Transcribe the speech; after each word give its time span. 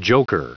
Joker. 0.00 0.56